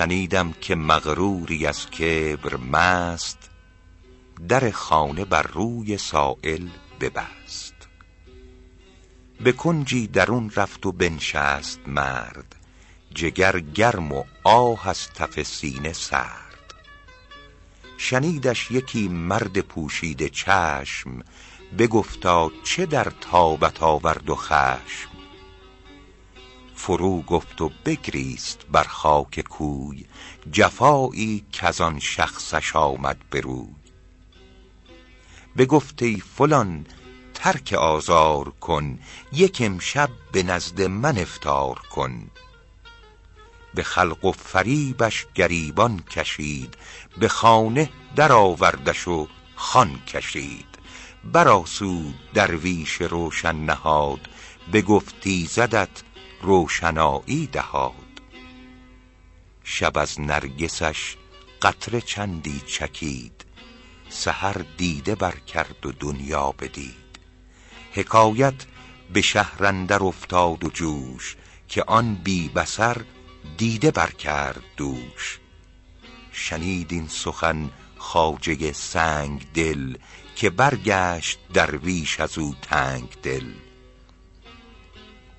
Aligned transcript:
شنیدم 0.00 0.52
که 0.52 0.74
مغروری 0.74 1.66
از 1.66 1.90
کبر 1.90 2.56
مست 2.56 3.50
در 4.48 4.70
خانه 4.70 5.24
بر 5.24 5.42
روی 5.42 5.98
سائل 5.98 6.68
ببست. 7.00 7.74
به 9.40 9.52
کنجی 9.52 10.06
درون 10.06 10.50
رفت 10.56 10.86
و 10.86 10.92
بنشست 10.92 11.80
مرد 11.86 12.56
جگر 13.14 13.60
گرم 13.60 14.12
و 14.12 14.24
آه 14.44 14.88
از 14.88 15.08
تف 15.08 15.42
سینه 15.42 15.92
سرد. 15.92 16.49
شنیدش 18.02 18.70
یکی 18.70 19.08
مرد 19.08 19.60
پوشیده 19.60 20.28
چشم 20.28 21.22
بگفتا 21.78 22.50
چه 22.64 22.86
در 22.86 23.12
تابت 23.20 23.82
آورد 23.82 24.30
و 24.30 24.34
خشم. 24.34 25.10
فرو 26.74 27.22
گفت 27.22 27.60
و 27.60 27.70
بگریست 27.84 28.60
بر 28.72 28.84
خاک 28.84 29.40
کوی 29.40 30.04
جفایی 30.52 31.44
کز 31.52 31.80
آن 31.80 31.98
شخصش 31.98 32.76
آمد 32.76 33.18
به 33.30 33.40
روی. 33.40 33.74
بگفت 35.56 36.02
ای 36.02 36.22
فلان 36.36 36.86
ترک 37.34 37.72
آزار 37.72 38.48
کن 38.48 38.98
یک 39.32 39.62
امشب 39.64 40.10
به 40.32 40.42
نزد 40.42 40.82
من 40.82 41.18
افطار 41.18 41.78
کن. 41.78 42.30
به 43.74 43.82
خلق 43.82 44.24
و 44.24 44.32
فریبش 44.32 45.26
گریبان 45.34 46.00
کشید 46.00 46.74
به 47.18 47.28
خانه 47.28 47.90
در 48.16 48.32
آوردش 48.32 49.08
و 49.08 49.28
خوان 49.56 50.00
کشید. 50.06 50.66
برآسود 51.24 52.14
درویش 52.34 52.92
روشن 52.92 53.56
نهاد 53.56 54.20
بگفت 54.72 55.28
زدت 55.48 55.88
روشنایی 56.42 57.46
دهاد. 57.46 57.94
شب 59.64 59.98
از 59.98 60.20
نرگسش 60.20 61.16
قطره 61.62 62.00
چندی 62.00 62.60
چکید 62.66 63.44
سحر 64.08 64.64
دیده 64.76 65.14
بر 65.14 65.34
کرد 65.36 65.86
و 65.86 65.92
دنیا 65.92 66.52
بدید. 66.52 67.18
حکایت 67.92 68.54
به 69.12 69.20
شهر 69.20 69.64
اندر 69.64 70.02
افتاد 70.02 70.64
و 70.64 70.68
جوش 70.68 71.36
که 71.68 71.82
آن 71.82 72.14
بی 72.14 72.48
بصر 72.48 72.96
دیده 73.56 73.90
بر 73.90 74.10
کرد 74.10 74.62
دوش. 74.76 75.38
شنید 76.32 76.92
این 76.92 77.08
سخن 77.08 77.70
خواجه 77.98 78.72
سنگ 78.72 79.46
دل 79.54 79.96
که 80.36 80.50
برگشت 80.50 81.38
درویش 81.52 82.20
از 82.20 82.38
او 82.38 82.54
تنگ 82.62 83.16
دل. 83.22 83.52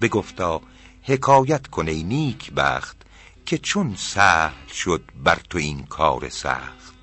بگفتا 0.01 0.61
حکایت 1.03 1.67
کن 1.67 1.87
ای 1.87 2.03
نیک 2.03 2.51
بخت 2.51 2.97
که 3.45 3.57
چون 3.57 3.95
سهل 3.95 4.67
شد 4.73 5.03
بر 5.23 5.39
تو 5.49 5.57
این 5.57 5.83
کار 5.85 6.29
سخت. 6.29 6.93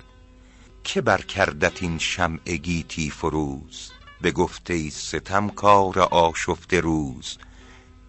که 0.83 1.01
بر 1.01 1.21
کردت 1.21 1.83
این 1.83 1.97
شمع 1.99 2.55
گیتی 2.57 3.09
فروز؟ 3.09 3.91
بگفت 4.23 4.71
ای 4.71 4.89
ستمکار 4.89 5.99
آشفته 5.99 6.79
روز 6.79 7.37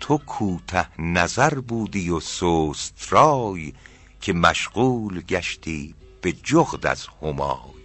تو 0.00 0.18
کوته 0.18 1.00
نظر 1.00 1.54
بودی 1.54 2.10
و 2.10 2.20
سست 2.20 3.06
رای 3.10 3.72
که 4.20 4.32
مشغول 4.32 5.20
گشتی 5.20 5.94
به 6.20 6.32
جغد 6.32 6.86
از 6.86 7.06
همای. 7.22 7.80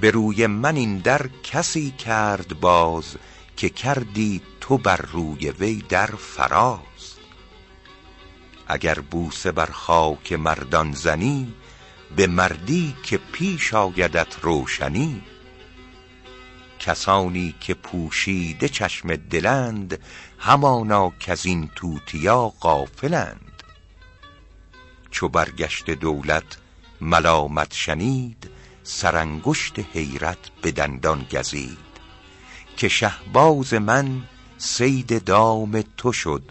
به 0.00 0.10
روی 0.10 0.46
من 0.46 0.76
این 0.76 0.98
در 0.98 1.28
کسی 1.42 1.90
کرد 1.90 2.60
باز 2.60 3.16
که 3.56 3.68
کردی 3.68 4.42
تو 4.60 4.78
بر 4.78 4.96
روی 4.96 5.50
وی 5.50 5.84
در 5.88 6.06
فراز. 6.06 7.16
اگر 8.66 8.98
بوسه 8.98 9.52
بر 9.52 9.66
خاک 9.66 10.32
مردان 10.32 10.92
زنی 10.92 11.54
به 12.16 12.26
مردی 12.26 12.96
که 13.02 13.16
پیش 13.16 13.74
آیدت 13.74 14.36
روشنی. 14.42 15.22
کسانی 16.78 17.54
که 17.60 17.74
پوشیده 17.74 18.68
چشم 18.68 19.16
دلند 19.16 19.98
همانا 20.38 21.12
کز 21.20 21.46
این 21.46 21.70
توتیا 21.74 22.52
غافلند. 22.60 23.62
چو 25.10 25.28
برگشت 25.28 25.90
دولت 25.90 26.56
ملامت 27.00 27.74
شنید 27.74 28.50
سرانگشت 28.82 29.78
حیرت 29.78 30.38
به 30.62 30.70
دندان 30.70 31.26
گزید. 31.30 31.86
که 32.76 32.88
شهباز 32.88 33.74
من 33.74 34.22
صید 34.58 35.24
دام 35.24 35.84
تو 35.96 36.12
شد 36.12 36.42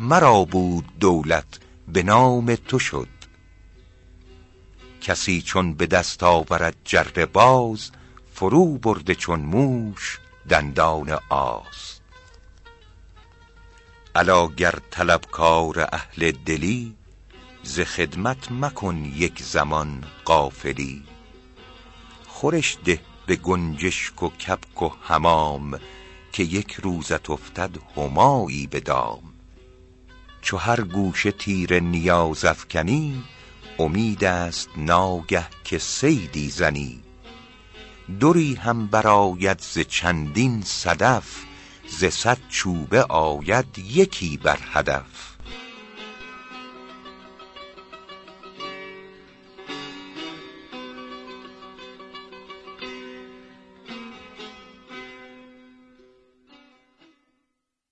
مرا 0.00 0.44
بود 0.44 0.98
دولت 1.00 1.60
به 1.88 2.02
نام 2.02 2.54
تو 2.54 2.78
شد. 2.78 3.08
کسی 5.00 5.42
چون 5.42 5.74
به 5.74 5.86
دست 5.86 6.22
آورد 6.22 6.76
جره 6.84 7.26
باز 7.26 7.90
فرو 8.38 8.78
برده 8.78 9.14
چون 9.14 9.40
موش 9.40 10.18
دندان 10.48 11.18
آز 11.28 12.00
الا 14.14 14.46
گر 14.46 14.74
طلبکار 14.90 15.88
اهل 15.92 16.32
دلی 16.32 16.94
ز 17.62 17.80
خدمت 17.80 18.52
مکن 18.52 19.04
یک 19.16 19.42
زمان 19.42 20.04
غافلی 20.26 21.02
خورش 22.26 22.78
ده 22.84 23.00
به 23.26 23.36
گنجشک 23.36 24.22
و 24.22 24.28
کبک 24.28 24.82
و 24.82 24.90
حمام 25.02 25.80
که 26.32 26.42
یک 26.42 26.72
روزت 26.72 27.30
افتد 27.30 27.70
همایی 27.96 28.66
به 28.66 28.80
دام. 28.80 29.22
چو 30.42 30.56
هر 30.56 30.80
گوشه 30.80 31.30
تیر 31.30 31.80
نیاز 31.80 32.44
افکنی 32.44 33.24
امید 33.78 34.24
است 34.24 34.70
ناگه 34.76 35.46
که 35.64 35.78
صیدی 35.78 36.50
زنی. 36.50 37.07
دری 38.20 38.54
هم 38.54 38.86
برآید 38.86 39.60
ز 39.60 39.78
چندین 39.78 40.62
صدف 40.62 41.24
ز 41.88 42.04
صد 42.04 42.38
چوبه 42.48 43.02
آید 43.02 43.78
یکی 43.78 44.36
بر 44.36 44.58
هدف. 44.72 45.37